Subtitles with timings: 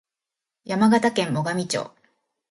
[0.65, 1.91] 山形県最上町